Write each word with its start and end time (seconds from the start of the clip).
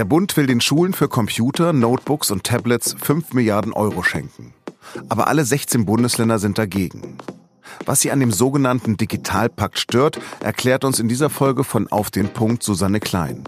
Der 0.00 0.06
Bund 0.06 0.34
will 0.38 0.46
den 0.46 0.62
Schulen 0.62 0.94
für 0.94 1.08
Computer, 1.08 1.74
Notebooks 1.74 2.30
und 2.30 2.44
Tablets 2.44 2.96
5 3.02 3.34
Milliarden 3.34 3.74
Euro 3.74 4.02
schenken. 4.02 4.54
Aber 5.10 5.28
alle 5.28 5.44
16 5.44 5.84
Bundesländer 5.84 6.38
sind 6.38 6.56
dagegen. 6.56 7.18
Was 7.84 8.00
sie 8.00 8.10
an 8.10 8.18
dem 8.18 8.32
sogenannten 8.32 8.96
Digitalpakt 8.96 9.78
stört, 9.78 10.18
erklärt 10.40 10.86
uns 10.86 11.00
in 11.00 11.08
dieser 11.08 11.28
Folge 11.28 11.64
von 11.64 11.86
Auf 11.88 12.10
den 12.10 12.30
Punkt 12.30 12.62
Susanne 12.62 12.98
Klein. 12.98 13.44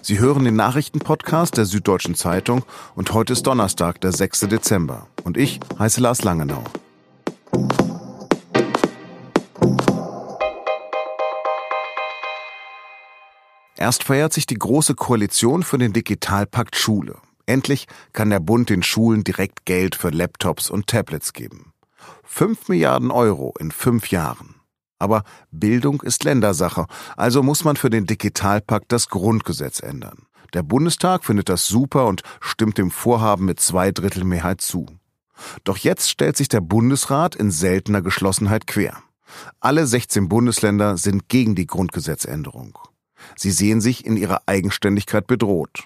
Sie 0.00 0.20
hören 0.20 0.44
den 0.44 0.54
Nachrichtenpodcast 0.54 1.56
der 1.56 1.64
Süddeutschen 1.64 2.14
Zeitung 2.14 2.62
und 2.94 3.12
heute 3.12 3.32
ist 3.32 3.48
Donnerstag, 3.48 4.00
der 4.00 4.12
6. 4.12 4.42
Dezember. 4.42 5.08
Und 5.24 5.36
ich 5.36 5.58
heiße 5.76 6.00
Lars 6.00 6.22
Langenau. 6.22 6.62
Erst 13.80 14.04
feiert 14.04 14.34
sich 14.34 14.44
die 14.44 14.58
Große 14.58 14.94
Koalition 14.94 15.62
für 15.62 15.78
den 15.78 15.94
Digitalpakt 15.94 16.76
Schule. 16.76 17.16
Endlich 17.46 17.86
kann 18.12 18.28
der 18.28 18.38
Bund 18.38 18.68
den 18.68 18.82
Schulen 18.82 19.24
direkt 19.24 19.64
Geld 19.64 19.94
für 19.94 20.10
Laptops 20.10 20.68
und 20.68 20.86
Tablets 20.86 21.32
geben. 21.32 21.72
Fünf 22.22 22.68
Milliarden 22.68 23.10
Euro 23.10 23.54
in 23.58 23.70
fünf 23.70 24.10
Jahren. 24.10 24.56
Aber 24.98 25.24
Bildung 25.50 26.02
ist 26.02 26.24
Ländersache, 26.24 26.84
also 27.16 27.42
muss 27.42 27.64
man 27.64 27.76
für 27.76 27.88
den 27.88 28.04
Digitalpakt 28.04 28.92
das 28.92 29.08
Grundgesetz 29.08 29.80
ändern. 29.80 30.26
Der 30.52 30.62
Bundestag 30.62 31.24
findet 31.24 31.48
das 31.48 31.66
super 31.66 32.06
und 32.06 32.22
stimmt 32.40 32.76
dem 32.76 32.90
Vorhaben 32.90 33.46
mit 33.46 33.60
zwei 33.60 33.92
Drittel 33.92 34.24
Mehrheit 34.24 34.60
zu. 34.60 34.84
Doch 35.64 35.78
jetzt 35.78 36.10
stellt 36.10 36.36
sich 36.36 36.48
der 36.48 36.60
Bundesrat 36.60 37.34
in 37.34 37.50
seltener 37.50 38.02
Geschlossenheit 38.02 38.66
quer. 38.66 39.02
Alle 39.58 39.86
16 39.86 40.28
Bundesländer 40.28 40.98
sind 40.98 41.30
gegen 41.30 41.54
die 41.54 41.66
Grundgesetzänderung. 41.66 42.78
Sie 43.36 43.50
sehen 43.50 43.80
sich 43.80 44.04
in 44.04 44.16
ihrer 44.16 44.42
Eigenständigkeit 44.46 45.26
bedroht. 45.26 45.84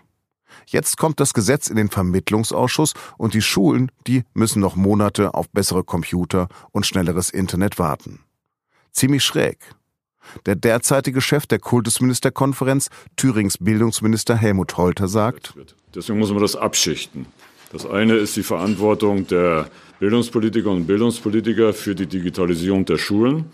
Jetzt 0.66 0.96
kommt 0.96 1.20
das 1.20 1.34
Gesetz 1.34 1.68
in 1.68 1.76
den 1.76 1.91
Vermittlungsausschuss 1.91 2.94
und 3.18 3.34
die 3.34 3.42
Schulen, 3.42 3.91
die 4.06 4.24
müssen 4.34 4.60
noch 4.60 4.76
Monate 4.76 5.34
auf 5.34 5.48
bessere 5.50 5.84
Computer 5.84 6.48
und 6.72 6.86
schnelleres 6.86 7.30
Internet 7.30 7.78
warten. 7.78 8.20
Ziemlich 8.92 9.24
schräg. 9.24 9.58
Der 10.46 10.56
derzeitige 10.56 11.20
Chef 11.20 11.46
der 11.46 11.58
Kultusministerkonferenz, 11.58 12.88
Thürings 13.16 13.58
Bildungsminister 13.58 14.36
Helmut 14.36 14.76
Holter, 14.76 15.08
sagt, 15.08 15.54
Deswegen 15.94 16.19
muss 16.19 16.30
man 16.30 16.41
das 16.41 16.56
abschichten. 16.56 17.26
Das 17.70 17.86
eine 17.86 18.14
ist 18.14 18.36
die 18.36 18.42
Verantwortung 18.42 19.26
der 19.26 19.69
Bildungspolitikerinnen 20.00 20.82
und 20.82 20.86
Bildungspolitiker 20.86 21.72
für 21.72 21.94
die 21.94 22.06
Digitalisierung 22.06 22.84
der 22.84 22.98
Schulen. 22.98 23.46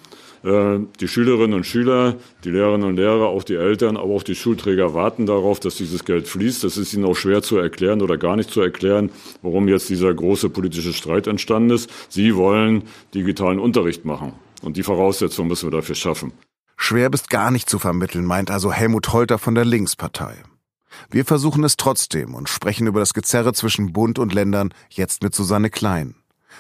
Äh, 0.42 0.78
die 1.00 1.08
Schülerinnen 1.08 1.54
und 1.54 1.64
Schüler, 1.64 2.16
die 2.44 2.50
Lehrerinnen 2.50 2.88
und 2.88 2.96
Lehrer, 2.96 3.26
auch 3.26 3.42
die 3.42 3.56
Eltern, 3.56 3.96
aber 3.96 4.14
auch 4.14 4.22
die 4.22 4.34
Schulträger 4.34 4.94
warten 4.94 5.26
darauf, 5.26 5.60
dass 5.60 5.76
dieses 5.76 6.04
Geld 6.04 6.28
fließt. 6.28 6.64
Das 6.64 6.76
ist 6.76 6.94
ihnen 6.94 7.04
auch 7.04 7.16
schwer 7.16 7.42
zu 7.42 7.56
erklären 7.58 8.00
oder 8.00 8.16
gar 8.16 8.36
nicht 8.36 8.50
zu 8.50 8.60
erklären, 8.60 9.10
warum 9.42 9.68
jetzt 9.68 9.90
dieser 9.90 10.12
große 10.12 10.48
politische 10.48 10.92
Streit 10.92 11.26
entstanden 11.26 11.70
ist. 11.70 11.90
Sie 12.08 12.36
wollen 12.36 12.84
digitalen 13.14 13.58
Unterricht 13.58 14.04
machen. 14.04 14.32
Und 14.62 14.76
die 14.76 14.82
Voraussetzungen 14.82 15.48
müssen 15.48 15.70
wir 15.70 15.76
dafür 15.76 15.94
schaffen. 15.94 16.32
Schwer 16.76 17.10
bis 17.10 17.28
gar 17.28 17.50
nicht 17.50 17.68
zu 17.68 17.78
vermitteln, 17.78 18.24
meint 18.24 18.50
also 18.50 18.72
Helmut 18.72 19.12
Holter 19.12 19.38
von 19.38 19.54
der 19.54 19.64
Linkspartei. 19.64 20.42
Wir 21.10 21.24
versuchen 21.24 21.64
es 21.64 21.76
trotzdem 21.76 22.34
und 22.34 22.48
sprechen 22.48 22.86
über 22.86 23.00
das 23.00 23.14
Gezerre 23.14 23.52
zwischen 23.52 23.92
Bund 23.92 24.18
und 24.18 24.32
Ländern 24.32 24.72
jetzt 24.88 25.22
mit 25.22 25.34
Susanne 25.34 25.70
Klein. 25.70 26.14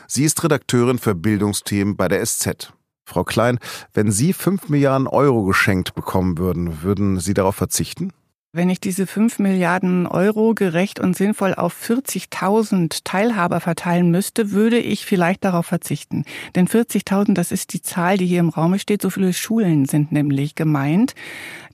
Sie 0.06 0.24
ist 0.24 0.42
Redakteurin 0.44 0.98
für 0.98 1.14
Bildungsthemen 1.14 1.96
bei 1.96 2.08
der 2.08 2.24
SZ. 2.24 2.72
Frau 3.10 3.24
Klein, 3.24 3.58
wenn 3.92 4.10
Sie 4.12 4.32
fünf 4.32 4.68
Milliarden 4.68 5.08
Euro 5.08 5.42
geschenkt 5.42 5.94
bekommen 5.94 6.38
würden, 6.38 6.82
würden 6.82 7.18
Sie 7.18 7.34
darauf 7.34 7.56
verzichten? 7.56 8.12
Wenn 8.52 8.68
ich 8.68 8.80
diese 8.80 9.06
5 9.06 9.38
Milliarden 9.38 10.08
Euro 10.08 10.56
gerecht 10.56 10.98
und 10.98 11.16
sinnvoll 11.16 11.54
auf 11.54 11.72
40.000 11.72 13.02
Teilhaber 13.04 13.60
verteilen 13.60 14.10
müsste, 14.10 14.50
würde 14.50 14.80
ich 14.80 15.06
vielleicht 15.06 15.44
darauf 15.44 15.66
verzichten. 15.66 16.24
Denn 16.56 16.66
40.000, 16.66 17.34
das 17.34 17.52
ist 17.52 17.72
die 17.74 17.80
Zahl, 17.80 18.16
die 18.16 18.26
hier 18.26 18.40
im 18.40 18.48
Raume 18.48 18.80
steht. 18.80 19.02
So 19.02 19.10
viele 19.10 19.32
Schulen 19.34 19.84
sind 19.84 20.10
nämlich 20.10 20.56
gemeint, 20.56 21.14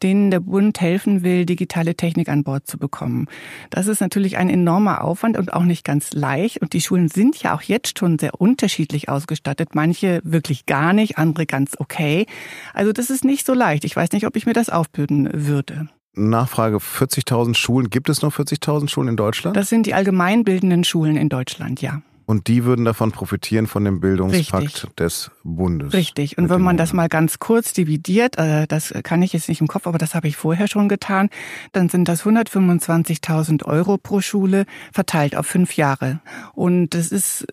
denen 0.02 0.30
der 0.30 0.40
Bund 0.40 0.78
helfen 0.78 1.22
will, 1.22 1.46
digitale 1.46 1.94
Technik 1.94 2.28
an 2.28 2.44
Bord 2.44 2.66
zu 2.66 2.76
bekommen. 2.76 3.26
Das 3.70 3.86
ist 3.86 4.00
natürlich 4.00 4.36
ein 4.36 4.50
enormer 4.50 5.02
Aufwand 5.02 5.38
und 5.38 5.54
auch 5.54 5.64
nicht 5.64 5.82
ganz 5.82 6.12
leicht. 6.12 6.60
Und 6.60 6.74
die 6.74 6.82
Schulen 6.82 7.08
sind 7.08 7.42
ja 7.42 7.56
auch 7.56 7.62
jetzt 7.62 7.98
schon 7.98 8.18
sehr 8.18 8.38
unterschiedlich 8.38 9.08
ausgestattet. 9.08 9.74
Manche 9.74 10.20
wirklich 10.24 10.66
gar 10.66 10.92
nicht, 10.92 11.16
andere 11.16 11.46
ganz 11.46 11.72
okay. 11.78 12.26
Also 12.74 12.92
das 12.92 13.08
ist 13.08 13.24
nicht 13.24 13.46
so 13.46 13.54
leicht. 13.54 13.86
Ich 13.86 13.96
weiß 13.96 14.12
nicht, 14.12 14.26
ob 14.26 14.36
ich 14.36 14.44
mir 14.44 14.52
das 14.52 14.68
aufbürden 14.68 15.30
würde. 15.32 15.88
Nachfrage, 16.16 16.78
40.000 16.78 17.54
Schulen, 17.54 17.90
gibt 17.90 18.08
es 18.08 18.22
noch 18.22 18.34
40.000 18.34 18.88
Schulen 18.88 19.08
in 19.08 19.16
Deutschland? 19.16 19.56
Das 19.56 19.68
sind 19.68 19.86
die 19.86 19.94
allgemeinbildenden 19.94 20.84
Schulen 20.84 21.16
in 21.16 21.28
Deutschland, 21.28 21.82
ja. 21.82 22.02
Und 22.26 22.48
die 22.48 22.64
würden 22.64 22.84
davon 22.84 23.12
profitieren 23.12 23.68
von 23.68 23.84
dem 23.84 24.00
Bildungspakt 24.00 24.64
Richtig. 24.64 24.96
des 24.96 25.30
Bundes. 25.44 25.92
Richtig. 25.92 26.36
Und 26.36 26.48
wenn 26.48 26.60
man 26.60 26.76
das 26.76 26.92
mal 26.92 27.08
ganz 27.08 27.38
kurz 27.38 27.72
dividiert, 27.72 28.36
äh, 28.36 28.66
das 28.66 28.92
kann 29.04 29.22
ich 29.22 29.32
jetzt 29.32 29.48
nicht 29.48 29.60
im 29.60 29.68
Kopf, 29.68 29.86
aber 29.86 29.98
das 29.98 30.16
habe 30.16 30.26
ich 30.26 30.36
vorher 30.36 30.66
schon 30.66 30.88
getan, 30.88 31.30
dann 31.70 31.88
sind 31.88 32.08
das 32.08 32.24
125.000 32.24 33.64
Euro 33.64 33.96
pro 33.96 34.20
Schule 34.20 34.66
verteilt 34.92 35.36
auf 35.36 35.46
fünf 35.46 35.76
Jahre. 35.76 36.18
Und 36.52 36.90
das 36.90 37.12
ist 37.12 37.46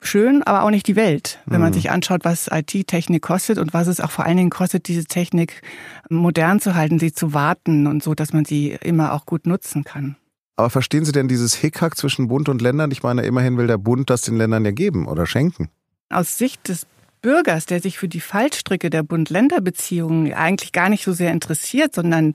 schön, 0.00 0.42
aber 0.42 0.62
auch 0.62 0.70
nicht 0.70 0.86
die 0.86 0.96
Welt, 0.96 1.40
wenn 1.46 1.60
man 1.60 1.70
mhm. 1.70 1.74
sich 1.74 1.90
anschaut, 1.90 2.24
was 2.24 2.48
IT-Technik 2.50 3.22
kostet 3.22 3.58
und 3.58 3.74
was 3.74 3.86
es 3.86 4.00
auch 4.00 4.10
vor 4.10 4.24
allen 4.24 4.36
Dingen 4.36 4.50
kostet, 4.50 4.88
diese 4.88 5.04
Technik 5.04 5.62
modern 6.08 6.60
zu 6.60 6.74
halten, 6.74 6.98
sie 6.98 7.12
zu 7.12 7.34
warten 7.34 7.86
und 7.86 8.02
so, 8.02 8.14
dass 8.14 8.32
man 8.32 8.44
sie 8.44 8.78
immer 8.82 9.12
auch 9.12 9.26
gut 9.26 9.46
nutzen 9.46 9.84
kann. 9.84 10.16
Aber 10.56 10.70
verstehen 10.70 11.04
Sie 11.04 11.12
denn 11.12 11.28
dieses 11.28 11.54
Hickhack 11.54 11.96
zwischen 11.96 12.26
Bund 12.26 12.48
und 12.48 12.60
Ländern? 12.60 12.90
Ich 12.90 13.04
meine, 13.04 13.22
immerhin 13.22 13.56
will 13.58 13.68
der 13.68 13.78
Bund 13.78 14.10
das 14.10 14.22
den 14.22 14.36
Ländern 14.36 14.64
ja 14.64 14.72
geben 14.72 15.06
oder 15.06 15.24
schenken. 15.24 15.68
Aus 16.10 16.36
Sicht 16.36 16.68
des 16.68 16.88
Bürgers, 17.22 17.66
der 17.66 17.80
sich 17.80 17.96
für 17.96 18.08
die 18.08 18.20
Fallstricke 18.20 18.90
der 18.90 19.04
Bund-Länder-Beziehungen 19.04 20.32
eigentlich 20.34 20.72
gar 20.72 20.88
nicht 20.88 21.04
so 21.04 21.12
sehr 21.12 21.30
interessiert, 21.30 21.94
sondern 21.94 22.34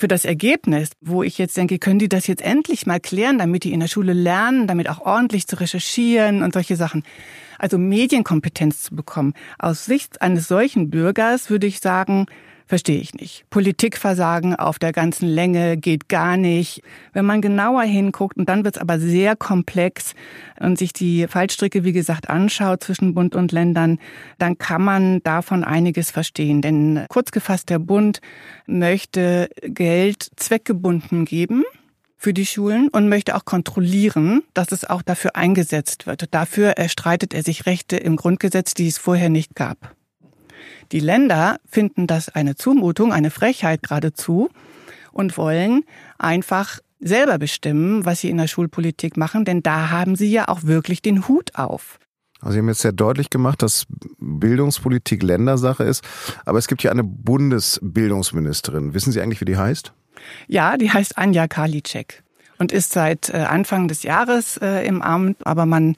für 0.00 0.08
das 0.08 0.24
Ergebnis, 0.24 0.90
wo 1.02 1.22
ich 1.22 1.36
jetzt 1.36 1.56
denke, 1.58 1.78
können 1.78 1.98
die 1.98 2.08
das 2.08 2.26
jetzt 2.26 2.42
endlich 2.42 2.86
mal 2.86 3.00
klären, 3.00 3.38
damit 3.38 3.64
die 3.64 3.72
in 3.72 3.80
der 3.80 3.86
Schule 3.86 4.14
lernen, 4.14 4.66
damit 4.66 4.88
auch 4.88 5.00
ordentlich 5.00 5.46
zu 5.46 5.60
recherchieren 5.60 6.42
und 6.42 6.54
solche 6.54 6.74
Sachen. 6.74 7.04
Also 7.58 7.76
Medienkompetenz 7.76 8.82
zu 8.82 8.96
bekommen. 8.96 9.34
Aus 9.58 9.84
Sicht 9.84 10.22
eines 10.22 10.48
solchen 10.48 10.88
Bürgers 10.88 11.50
würde 11.50 11.66
ich 11.66 11.80
sagen, 11.80 12.26
Verstehe 12.70 13.00
ich 13.00 13.14
nicht. 13.14 13.42
Politikversagen 13.50 14.54
auf 14.54 14.78
der 14.78 14.92
ganzen 14.92 15.28
Länge 15.28 15.76
geht 15.76 16.08
gar 16.08 16.36
nicht. 16.36 16.82
Wenn 17.12 17.24
man 17.24 17.42
genauer 17.42 17.82
hinguckt, 17.82 18.36
und 18.36 18.48
dann 18.48 18.64
wird 18.64 18.76
es 18.76 18.80
aber 18.80 19.00
sehr 19.00 19.34
komplex 19.34 20.14
und 20.60 20.78
sich 20.78 20.92
die 20.92 21.26
Fallstricke, 21.26 21.82
wie 21.82 21.90
gesagt, 21.90 22.30
anschaut 22.30 22.84
zwischen 22.84 23.12
Bund 23.12 23.34
und 23.34 23.50
Ländern, 23.50 23.98
dann 24.38 24.56
kann 24.56 24.82
man 24.82 25.20
davon 25.24 25.64
einiges 25.64 26.12
verstehen. 26.12 26.62
Denn 26.62 27.06
kurz 27.08 27.32
gefasst, 27.32 27.70
der 27.70 27.80
Bund 27.80 28.20
möchte 28.66 29.50
Geld 29.62 30.30
zweckgebunden 30.36 31.24
geben 31.24 31.64
für 32.16 32.32
die 32.32 32.46
Schulen 32.46 32.86
und 32.86 33.08
möchte 33.08 33.34
auch 33.34 33.44
kontrollieren, 33.44 34.44
dass 34.54 34.70
es 34.70 34.88
auch 34.88 35.02
dafür 35.02 35.34
eingesetzt 35.34 36.06
wird. 36.06 36.32
Dafür 36.32 36.68
erstreitet 36.76 37.34
er 37.34 37.42
sich 37.42 37.66
Rechte 37.66 37.96
im 37.96 38.14
Grundgesetz, 38.14 38.74
die 38.74 38.86
es 38.86 38.96
vorher 38.96 39.28
nicht 39.28 39.56
gab. 39.56 39.96
Die 40.92 41.00
Länder 41.00 41.58
finden 41.66 42.06
das 42.06 42.28
eine 42.28 42.56
Zumutung, 42.56 43.12
eine 43.12 43.30
Frechheit 43.30 43.82
geradezu 43.82 44.50
und 45.12 45.36
wollen 45.36 45.84
einfach 46.18 46.80
selber 47.00 47.38
bestimmen, 47.38 48.04
was 48.04 48.20
sie 48.20 48.30
in 48.30 48.36
der 48.36 48.46
Schulpolitik 48.46 49.16
machen, 49.16 49.44
denn 49.44 49.62
da 49.62 49.90
haben 49.90 50.16
sie 50.16 50.30
ja 50.30 50.48
auch 50.48 50.64
wirklich 50.64 51.02
den 51.02 51.28
Hut 51.28 51.54
auf. 51.54 51.98
Also 52.40 52.54
Sie 52.54 52.58
haben 52.60 52.68
jetzt 52.68 52.80
sehr 52.80 52.92
deutlich 52.92 53.28
gemacht, 53.28 53.62
dass 53.62 53.86
Bildungspolitik 54.18 55.22
Ländersache 55.22 55.84
ist, 55.84 56.02
aber 56.46 56.58
es 56.58 56.68
gibt 56.68 56.80
hier 56.82 56.90
eine 56.90 57.04
Bundesbildungsministerin. 57.04 58.94
Wissen 58.94 59.12
Sie 59.12 59.20
eigentlich, 59.20 59.40
wie 59.40 59.46
die 59.46 59.58
heißt? 59.58 59.92
Ja, 60.48 60.76
die 60.76 60.90
heißt 60.90 61.18
Anja 61.18 61.48
Karliczek 61.48 62.22
und 62.58 62.72
ist 62.72 62.92
seit 62.92 63.30
äh, 63.30 63.38
Anfang 63.38 63.88
des 63.88 64.02
Jahres 64.02 64.56
äh, 64.58 64.86
im 64.86 65.02
Amt, 65.02 65.46
aber 65.46 65.66
man 65.66 65.96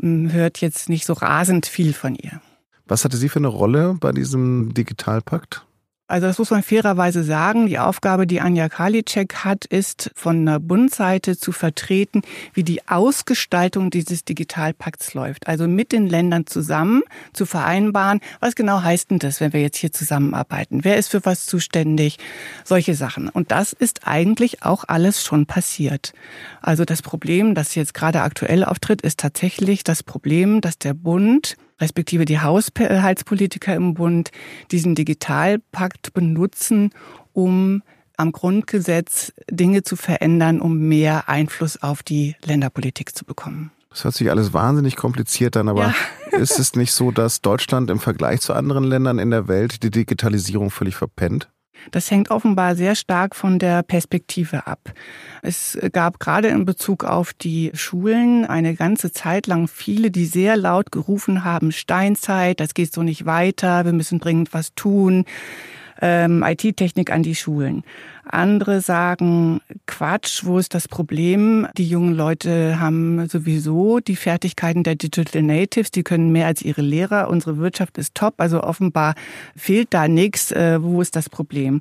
hm, 0.00 0.32
hört 0.32 0.60
jetzt 0.60 0.88
nicht 0.88 1.06
so 1.06 1.12
rasend 1.14 1.66
viel 1.66 1.92
von 1.92 2.14
ihr. 2.14 2.40
Was 2.86 3.04
hatte 3.04 3.16
sie 3.16 3.28
für 3.28 3.38
eine 3.38 3.48
Rolle 3.48 3.96
bei 3.98 4.12
diesem 4.12 4.74
Digitalpakt? 4.74 5.64
Also 6.06 6.26
das 6.26 6.38
muss 6.38 6.50
man 6.50 6.62
fairerweise 6.62 7.24
sagen. 7.24 7.66
Die 7.66 7.78
Aufgabe, 7.78 8.26
die 8.26 8.42
Anja 8.42 8.68
Karliczek 8.68 9.36
hat, 9.36 9.64
ist 9.64 10.10
von 10.14 10.44
der 10.44 10.60
Bundseite 10.60 11.38
zu 11.38 11.50
vertreten, 11.50 12.20
wie 12.52 12.62
die 12.62 12.86
Ausgestaltung 12.86 13.88
dieses 13.88 14.22
Digitalpakts 14.22 15.14
läuft. 15.14 15.48
Also 15.48 15.66
mit 15.66 15.92
den 15.92 16.06
Ländern 16.06 16.46
zusammen 16.46 17.02
zu 17.32 17.46
vereinbaren, 17.46 18.20
was 18.40 18.54
genau 18.54 18.82
heißt 18.82 19.12
denn 19.12 19.18
das, 19.18 19.40
wenn 19.40 19.54
wir 19.54 19.62
jetzt 19.62 19.78
hier 19.78 19.92
zusammenarbeiten? 19.92 20.84
Wer 20.84 20.98
ist 20.98 21.10
für 21.10 21.24
was 21.24 21.46
zuständig? 21.46 22.18
Solche 22.64 22.94
Sachen. 22.94 23.30
Und 23.30 23.50
das 23.50 23.72
ist 23.72 24.06
eigentlich 24.06 24.62
auch 24.62 24.84
alles 24.86 25.24
schon 25.24 25.46
passiert. 25.46 26.12
Also 26.60 26.84
das 26.84 27.00
Problem, 27.00 27.54
das 27.54 27.74
jetzt 27.74 27.94
gerade 27.94 28.20
aktuell 28.20 28.62
auftritt, 28.62 29.00
ist 29.00 29.20
tatsächlich 29.20 29.84
das 29.84 30.02
Problem, 30.02 30.60
dass 30.60 30.78
der 30.78 30.92
Bund 30.92 31.56
respektive 31.80 32.24
die 32.24 32.40
Haushaltspolitiker 32.40 33.74
im 33.74 33.94
Bund 33.94 34.30
diesen 34.70 34.94
Digitalpakt 34.94 36.12
benutzen, 36.12 36.90
um 37.32 37.82
am 38.16 38.32
Grundgesetz 38.32 39.32
Dinge 39.50 39.82
zu 39.82 39.96
verändern, 39.96 40.60
um 40.60 40.78
mehr 40.78 41.28
Einfluss 41.28 41.82
auf 41.82 42.02
die 42.02 42.36
Länderpolitik 42.44 43.16
zu 43.16 43.24
bekommen. 43.24 43.72
Das 43.90 44.04
hört 44.04 44.14
sich 44.14 44.30
alles 44.30 44.52
wahnsinnig 44.52 44.96
kompliziert 44.96 45.56
an, 45.56 45.68
aber 45.68 45.94
ja. 46.32 46.38
ist 46.38 46.58
es 46.58 46.74
nicht 46.74 46.92
so, 46.92 47.10
dass 47.10 47.42
Deutschland 47.42 47.90
im 47.90 48.00
Vergleich 48.00 48.40
zu 48.40 48.52
anderen 48.52 48.84
Ländern 48.84 49.18
in 49.18 49.30
der 49.30 49.46
Welt 49.46 49.82
die 49.82 49.90
Digitalisierung 49.90 50.70
völlig 50.70 50.96
verpennt? 50.96 51.48
Das 51.90 52.10
hängt 52.10 52.30
offenbar 52.30 52.76
sehr 52.76 52.94
stark 52.94 53.36
von 53.36 53.58
der 53.58 53.82
Perspektive 53.82 54.66
ab. 54.66 54.92
Es 55.42 55.78
gab 55.92 56.18
gerade 56.20 56.48
in 56.48 56.64
Bezug 56.64 57.04
auf 57.04 57.32
die 57.32 57.70
Schulen 57.74 58.44
eine 58.46 58.74
ganze 58.74 59.12
Zeit 59.12 59.46
lang 59.46 59.68
viele, 59.68 60.10
die 60.10 60.26
sehr 60.26 60.56
laut 60.56 60.92
gerufen 60.92 61.44
haben, 61.44 61.72
Steinzeit, 61.72 62.60
das 62.60 62.74
geht 62.74 62.92
so 62.92 63.02
nicht 63.02 63.26
weiter, 63.26 63.84
wir 63.84 63.92
müssen 63.92 64.20
dringend 64.20 64.54
was 64.54 64.74
tun 64.74 65.24
ähm, 66.04 66.44
IT-Technik 66.46 67.10
an 67.10 67.22
die 67.22 67.34
Schulen. 67.34 67.82
Andere 68.26 68.82
sagen, 68.82 69.60
Quatsch, 69.86 70.44
wo 70.44 70.58
ist 70.58 70.74
das 70.74 70.86
Problem? 70.86 71.66
Die 71.78 71.88
jungen 71.88 72.14
Leute 72.14 72.78
haben 72.78 73.26
sowieso 73.28 74.00
die 74.00 74.16
Fertigkeiten 74.16 74.82
der 74.82 74.96
Digital 74.96 75.42
Natives, 75.42 75.90
die 75.90 76.02
können 76.02 76.30
mehr 76.30 76.46
als 76.46 76.60
ihre 76.60 76.82
Lehrer. 76.82 77.28
Unsere 77.28 77.56
Wirtschaft 77.56 77.96
ist 77.96 78.14
top, 78.14 78.34
also 78.36 78.62
offenbar 78.62 79.14
fehlt 79.56 79.88
da 79.94 80.06
nichts. 80.06 80.52
Äh, 80.52 80.82
wo 80.82 81.00
ist 81.00 81.16
das 81.16 81.30
Problem? 81.30 81.80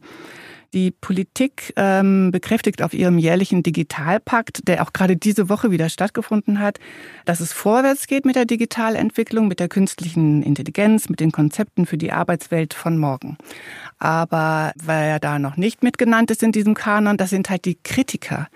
Die 0.74 0.90
Politik 0.90 1.72
ähm, 1.76 2.32
bekräftigt 2.32 2.82
auf 2.82 2.96
ihrem 2.96 3.20
jährlichen 3.20 3.62
Digitalpakt, 3.62 4.68
der 4.68 4.82
auch 4.82 4.92
gerade 4.92 5.16
diese 5.16 5.48
Woche 5.48 5.70
wieder 5.70 5.88
stattgefunden 5.88 6.60
hat, 6.60 6.80
dass 7.26 7.42
es 7.42 7.54
vorwärts 7.54 8.08
geht 8.08 8.26
mit 8.26 8.36
der 8.36 8.46
Digitalentwicklung, 8.46 9.48
mit 9.48 9.60
der 9.60 9.68
künstlichen 9.68 10.42
Intelligenz, 10.42 11.10
mit 11.10 11.20
den 11.20 11.32
Konzepten 11.32 11.86
für 11.86 12.00
die 12.00 12.12
Arbeitswelt 12.12 12.74
von 12.74 12.98
morgen. 12.98 13.38
Aber 14.00 14.74
wer 14.84 15.20
da 15.20 15.38
noch 15.38 15.58
nicht 15.58 15.84
mitgenannt 15.84 16.32
ist 16.32 16.42
in 16.42 16.52
diesem 16.52 16.74
Kanon, 16.74 17.18
das 17.18 17.30
sind 17.30 17.52
halt 17.52 17.66
die 17.66 17.78
Kritiker 17.84 18.48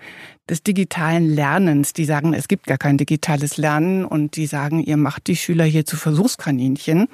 des 0.48 0.64
digitalen 0.64 1.28
Lernens. 1.28 1.92
Die 1.92 2.04
sagen, 2.04 2.34
es 2.34 2.48
gibt 2.48 2.66
gar 2.66 2.78
kein 2.78 2.98
digitales 2.98 3.58
Lernen 3.58 4.04
und 4.04 4.34
die 4.34 4.46
sagen, 4.46 4.82
ihr 4.82 4.96
macht 4.96 5.28
die 5.28 5.36
Schüler 5.36 5.64
hier 5.64 5.84
zu 5.84 5.96
Versuchskaninchen. 5.96 7.06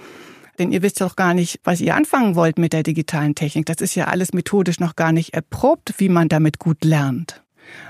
Denn 0.59 0.73
ihr 0.73 0.83
wisst 0.83 1.01
doch 1.01 1.17
gar 1.17 1.35
nicht, 1.35 1.61
was 1.65 1.81
ihr 1.81 1.95
anfangen 1.95 2.37
wollt 2.37 2.59
mit 2.59 2.73
der 2.73 2.83
digitalen 2.83 3.35
Technik. 3.35 3.67
Das 3.67 3.81
ist 3.81 3.95
ja 3.95 4.07
alles 4.07 4.33
methodisch 4.33 4.81
noch 4.81 4.97
gar 4.97 5.13
nicht 5.13 5.35
erprobt, 5.35 5.95
wie 5.99 6.09
man 6.09 6.29
damit 6.29 6.59
gut 6.59 6.85
lernt. 6.85 7.43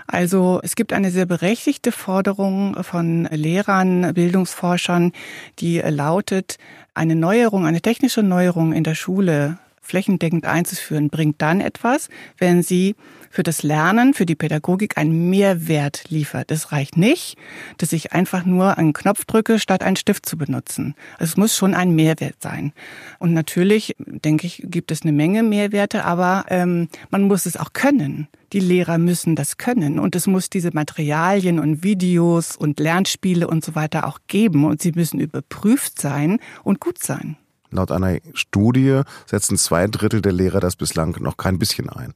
Also 0.07 0.61
es 0.63 0.77
gibt 0.77 0.93
eine 0.93 1.11
sehr 1.11 1.27
berechtigte 1.27 1.93
Forderung 1.93 2.83
von 2.83 3.25
Lehrern, 3.31 4.15
Bildungsforschern, 4.15 5.13
die 5.59 5.79
lautet, 5.79 6.59
eine 6.95 7.17
Neuerung, 7.17 7.67
eine 7.67 7.81
technische 7.81 8.23
Neuerung 8.23 8.73
in 8.73 8.85
der 8.85 8.95
Schule 8.95 9.59
flächendeckend 9.85 10.47
einzuführen, 10.47 11.11
bringt 11.11 11.41
dann 11.41 11.61
etwas, 11.61 12.09
wenn 12.39 12.63
sie 12.63 12.97
für 13.31 13.43
das 13.43 13.65
Lernen, 13.65 14.15
für 14.15 14.27
die 14.27 14.37
Pädagogik 14.37 14.97
einen 14.97 15.29
Mehrwert 15.29 16.05
liefert. 16.09 16.53
Es 16.53 16.71
reicht 16.71 16.97
nicht, 16.97 17.37
dass 17.79 17.93
ich 17.93 18.13
einfach 18.13 18.45
nur 18.45 18.79
einen 18.79 18.93
Knopf 18.93 19.25
drücke, 19.25 19.59
statt 19.59 19.83
einen 19.83 19.97
Stift 19.97 20.25
zu 20.25 20.39
benutzen. 20.39 20.95
Also 21.19 21.33
es 21.33 21.37
muss 21.37 21.57
schon 21.57 21.75
ein 21.75 21.95
Mehrwert 21.97 22.37
sein. 22.41 22.73
Und 23.19 23.35
natürlich, 23.35 23.97
denke 23.99 24.47
ich, 24.47 24.63
gibt 24.65 24.93
es 24.93 25.03
eine 25.03 25.11
Menge 25.13 25.43
Mehrwerte, 25.43 26.05
aber 26.05 26.47
ähm, 26.49 26.89
man 27.11 27.23
muss 27.23 27.45
es 27.45 27.57
auch 27.57 27.73
können. 27.73 28.29
Die 28.53 28.61
Lehrer 28.61 28.99
müssen 28.99 29.35
das 29.35 29.57
können 29.57 29.99
und 29.99 30.15
es 30.15 30.29
muss 30.29 30.49
diese 30.49 30.71
Materialien 30.73 31.59
und 31.59 31.83
Videos 31.83 32.57
und 32.57 32.79
Lernspiele 32.79 33.49
und 33.49 33.65
so 33.65 33.75
weiter 33.75 34.07
auch 34.07 34.21
geben 34.29 34.65
und 34.65 34.81
sie 34.81 34.93
müssen 34.93 35.19
überprüft 35.19 36.01
sein 36.01 36.39
und 36.63 36.79
gut 36.79 37.03
sein. 37.03 37.37
Laut 37.75 37.91
einer 37.91 38.19
Studie 38.35 39.03
setzen 39.27 39.57
zwei 39.57 39.87
Drittel 39.87 40.23
der 40.23 40.33
Lehrer 40.33 40.61
das 40.61 40.77
bislang 40.77 41.17
noch 41.21 41.37
kein 41.37 41.59
bisschen 41.59 41.89
ein. 41.89 42.15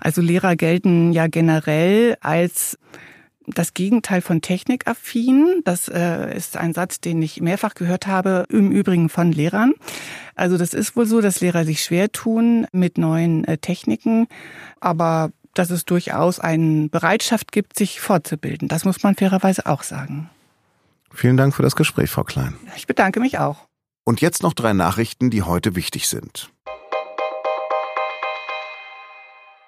Also 0.00 0.22
Lehrer 0.22 0.56
gelten 0.56 1.12
ja 1.12 1.26
generell 1.26 2.16
als 2.20 2.78
das 3.46 3.74
Gegenteil 3.74 4.20
von 4.20 4.40
technikaffin. 4.40 5.62
Das 5.64 5.88
äh, 5.88 6.36
ist 6.36 6.56
ein 6.56 6.72
Satz, 6.72 7.00
den 7.00 7.22
ich 7.22 7.40
mehrfach 7.40 7.74
gehört 7.74 8.06
habe, 8.06 8.44
im 8.48 8.72
Übrigen 8.72 9.08
von 9.08 9.32
Lehrern. 9.32 9.74
Also 10.34 10.58
das 10.58 10.74
ist 10.74 10.96
wohl 10.96 11.06
so, 11.06 11.20
dass 11.20 11.40
Lehrer 11.40 11.64
sich 11.64 11.82
schwer 11.82 12.10
tun 12.10 12.66
mit 12.72 12.98
neuen 12.98 13.44
äh, 13.44 13.58
Techniken, 13.58 14.26
aber 14.80 15.30
dass 15.54 15.70
es 15.70 15.84
durchaus 15.84 16.38
eine 16.38 16.88
Bereitschaft 16.88 17.52
gibt, 17.52 17.78
sich 17.78 18.00
fortzubilden. 18.00 18.68
Das 18.68 18.84
muss 18.84 19.02
man 19.02 19.14
fairerweise 19.14 19.66
auch 19.66 19.82
sagen. 19.82 20.28
Vielen 21.12 21.38
Dank 21.38 21.54
für 21.54 21.62
das 21.62 21.76
Gespräch, 21.76 22.10
Frau 22.10 22.24
Klein. 22.24 22.54
Ich 22.76 22.86
bedanke 22.86 23.20
mich 23.20 23.38
auch. 23.38 23.65
Und 24.08 24.20
jetzt 24.20 24.44
noch 24.44 24.52
drei 24.52 24.72
Nachrichten, 24.72 25.30
die 25.30 25.42
heute 25.42 25.74
wichtig 25.74 26.06
sind. 26.06 26.48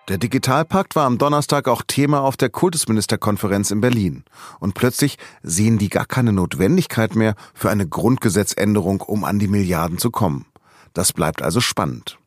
Der 0.07 0.17
Digitalpakt 0.17 0.95
war 0.95 1.07
am 1.07 1.19
Donnerstag 1.19 1.67
auch 1.67 1.83
Thema 1.85 2.21
auf 2.21 2.37
der 2.37 2.49
Kultusministerkonferenz 2.49 3.73
in 3.73 3.81
Berlin. 3.81 4.23
Und 4.61 4.75
plötzlich 4.75 5.19
sehen 5.43 5.79
die 5.79 5.89
gar 5.89 6.07
keine 6.07 6.33
Notwendigkeit 6.33 7.17
mehr 7.17 7.35
für 7.53 7.69
eine 7.69 7.89
Grundgesetzänderung, 7.89 9.01
um 9.01 9.25
an 9.25 9.41
die 9.41 9.49
Milliarden 9.49 9.99
zu 9.99 10.13
kommen. 10.13 10.47
Das 10.95 11.13
bleibt 11.13 11.43
also 11.43 11.61
spannend. 11.61 12.21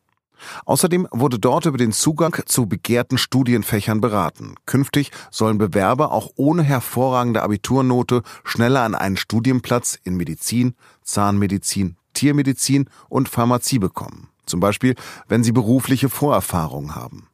Außerdem 0.66 1.08
wurde 1.12 1.38
dort 1.38 1.64
über 1.64 1.78
den 1.78 1.92
Zugang 1.92 2.36
zu 2.44 2.66
begehrten 2.66 3.16
Studienfächern 3.16 4.02
beraten. 4.02 4.56
Künftig 4.66 5.12
sollen 5.30 5.56
Bewerber 5.56 6.12
auch 6.12 6.28
ohne 6.36 6.62
hervorragende 6.62 7.42
Abiturnote 7.42 8.22
schneller 8.44 8.82
an 8.82 8.94
einen 8.94 9.16
Studienplatz 9.16 9.98
in 10.04 10.16
Medizin, 10.16 10.74
Zahnmedizin, 11.02 11.96
Tiermedizin 12.22 12.88
und 13.08 13.28
Pharmazie 13.28 13.80
bekommen. 13.80 14.28
Zum 14.46 14.60
Beispiel, 14.60 14.94
wenn 15.26 15.42
sie 15.42 15.50
berufliche 15.50 16.08
Vorerfahrungen 16.08 16.94
haben. 16.94 17.26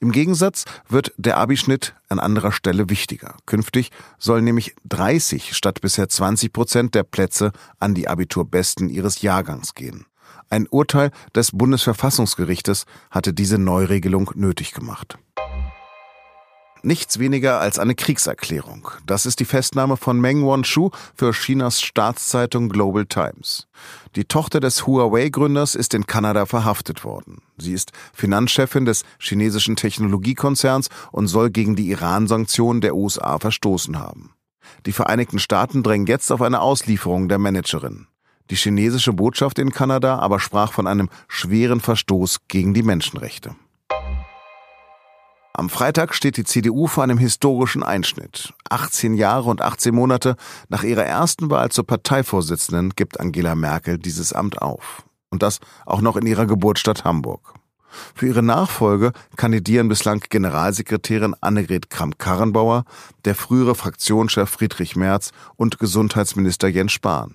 Im 0.00 0.10
Gegensatz 0.10 0.64
wird 0.88 1.12
der 1.18 1.36
Abischnitt 1.36 1.94
an 2.08 2.18
anderer 2.18 2.50
Stelle 2.50 2.88
wichtiger. 2.88 3.36
Künftig 3.44 3.90
sollen 4.18 4.44
nämlich 4.44 4.74
30 4.88 5.54
statt 5.54 5.82
bisher 5.82 6.08
20 6.08 6.50
Prozent 6.50 6.94
der 6.94 7.02
Plätze 7.02 7.52
an 7.78 7.94
die 7.94 8.08
Abiturbesten 8.08 8.88
ihres 8.88 9.20
Jahrgangs 9.20 9.74
gehen. 9.74 10.06
Ein 10.48 10.66
Urteil 10.66 11.10
des 11.34 11.50
Bundesverfassungsgerichtes 11.52 12.86
hatte 13.10 13.34
diese 13.34 13.58
Neuregelung 13.58 14.30
nötig 14.34 14.72
gemacht 14.72 15.18
nichts 16.86 17.18
weniger 17.18 17.60
als 17.60 17.78
eine 17.78 17.94
Kriegserklärung. 17.94 18.88
Das 19.04 19.26
ist 19.26 19.40
die 19.40 19.44
Festnahme 19.44 19.96
von 19.96 20.20
Meng 20.20 20.46
Wanzhou 20.46 20.90
für 21.14 21.32
Chinas 21.32 21.82
Staatszeitung 21.82 22.68
Global 22.68 23.04
Times. 23.04 23.68
Die 24.14 24.24
Tochter 24.24 24.60
des 24.60 24.86
Huawei-Gründers 24.86 25.74
ist 25.74 25.92
in 25.92 26.06
Kanada 26.06 26.46
verhaftet 26.46 27.04
worden. 27.04 27.42
Sie 27.58 27.74
ist 27.74 27.92
Finanzchefin 28.14 28.86
des 28.86 29.04
chinesischen 29.18 29.76
Technologiekonzerns 29.76 30.88
und 31.12 31.26
soll 31.26 31.50
gegen 31.50 31.76
die 31.76 31.90
Iran-Sanktionen 31.90 32.80
der 32.80 32.94
USA 32.94 33.38
verstoßen 33.38 33.98
haben. 33.98 34.32
Die 34.86 34.92
Vereinigten 34.92 35.38
Staaten 35.38 35.82
drängen 35.82 36.06
jetzt 36.06 36.30
auf 36.32 36.40
eine 36.40 36.60
Auslieferung 36.60 37.28
der 37.28 37.38
Managerin. 37.38 38.06
Die 38.50 38.56
chinesische 38.56 39.12
Botschaft 39.12 39.58
in 39.58 39.70
Kanada 39.72 40.18
aber 40.18 40.38
sprach 40.38 40.72
von 40.72 40.86
einem 40.86 41.08
schweren 41.28 41.80
Verstoß 41.80 42.38
gegen 42.48 42.74
die 42.74 42.84
Menschenrechte. 42.84 43.56
Am 45.58 45.70
Freitag 45.70 46.14
steht 46.14 46.36
die 46.36 46.44
CDU 46.44 46.86
vor 46.86 47.02
einem 47.02 47.16
historischen 47.16 47.82
Einschnitt. 47.82 48.52
18 48.68 49.14
Jahre 49.14 49.48
und 49.48 49.62
18 49.62 49.94
Monate 49.94 50.36
nach 50.68 50.82
ihrer 50.82 51.04
ersten 51.04 51.48
Wahl 51.48 51.70
zur 51.70 51.86
Parteivorsitzenden 51.86 52.90
gibt 52.90 53.18
Angela 53.18 53.54
Merkel 53.54 53.96
dieses 53.96 54.34
Amt 54.34 54.60
auf. 54.60 55.04
Und 55.30 55.42
das 55.42 55.60
auch 55.86 56.02
noch 56.02 56.18
in 56.18 56.26
ihrer 56.26 56.44
Geburtsstadt 56.44 57.04
Hamburg. 57.04 57.54
Für 58.14 58.26
ihre 58.26 58.42
Nachfolge 58.42 59.12
kandidieren 59.36 59.88
bislang 59.88 60.20
Generalsekretärin 60.28 61.34
Annegret 61.40 61.88
Kramp-Karrenbauer, 61.88 62.84
der 63.24 63.34
frühere 63.34 63.74
Fraktionschef 63.74 64.50
Friedrich 64.50 64.94
Merz 64.94 65.30
und 65.56 65.78
Gesundheitsminister 65.78 66.68
Jens 66.68 66.92
Spahn. 66.92 67.34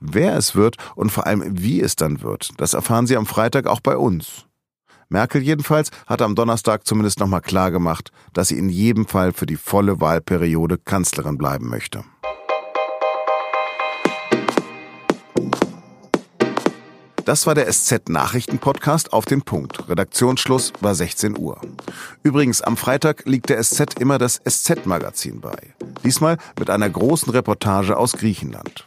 Wer 0.00 0.36
es 0.36 0.54
wird 0.54 0.76
und 0.94 1.12
vor 1.12 1.26
allem 1.26 1.44
wie 1.46 1.82
es 1.82 1.96
dann 1.96 2.22
wird, 2.22 2.48
das 2.56 2.72
erfahren 2.72 3.06
Sie 3.06 3.18
am 3.18 3.26
Freitag 3.26 3.66
auch 3.66 3.80
bei 3.80 3.98
uns. 3.98 4.45
Merkel 5.08 5.42
jedenfalls 5.42 5.90
hat 6.06 6.20
am 6.20 6.34
Donnerstag 6.34 6.86
zumindest 6.86 7.20
nochmal 7.20 7.40
klar 7.40 7.70
gemacht, 7.70 8.10
dass 8.32 8.48
sie 8.48 8.58
in 8.58 8.68
jedem 8.68 9.06
Fall 9.06 9.32
für 9.32 9.46
die 9.46 9.56
volle 9.56 10.00
Wahlperiode 10.00 10.78
Kanzlerin 10.78 11.38
bleiben 11.38 11.68
möchte. 11.68 12.04
Das 17.24 17.44
war 17.44 17.56
der 17.56 17.66
SZ-Nachrichten-Podcast 17.66 19.12
auf 19.12 19.24
den 19.24 19.42
Punkt. 19.42 19.88
Redaktionsschluss 19.88 20.72
war 20.80 20.94
16 20.94 21.36
Uhr. 21.36 21.60
Übrigens, 22.22 22.62
am 22.62 22.76
Freitag 22.76 23.24
liegt 23.26 23.48
der 23.48 23.60
SZ 23.60 23.98
immer 23.98 24.18
das 24.18 24.40
SZ-Magazin 24.48 25.40
bei. 25.40 25.56
Diesmal 26.04 26.36
mit 26.56 26.70
einer 26.70 26.88
großen 26.88 27.32
Reportage 27.32 27.96
aus 27.96 28.12
Griechenland. 28.12 28.84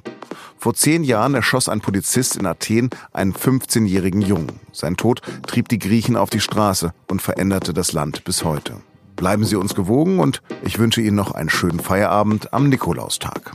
Vor 0.60 0.74
zehn 0.74 1.06
Jahren 1.06 1.36
erschoss 1.36 1.70
ein 1.70 1.80
Polizist 1.80 2.36
in 2.36 2.46
Athen 2.46 2.90
einen 3.14 3.34
15-jährigen 3.34 4.22
Jungen. 4.22 4.60
Sein 4.74 4.98
Tod 4.98 5.22
trieb 5.48 5.70
die 5.70 5.80
Griechen 5.80 6.18
auf 6.18 6.30
die 6.30 6.42
Straße 6.42 6.94
und 7.08 7.22
veränderte 7.22 7.74
das 7.74 7.94
Land 7.94 8.26
bis 8.26 8.44
heute. 8.44 8.76
Bleiben 9.16 9.46
Sie 9.46 9.56
uns 9.56 9.74
gewogen 9.74 10.20
und 10.20 10.42
ich 10.62 10.78
wünsche 10.78 11.00
Ihnen 11.00 11.16
noch 11.16 11.32
einen 11.32 11.50
schönen 11.50 11.80
Feierabend 11.80 12.54
am 12.54 12.68
Nikolaustag. 12.68 13.54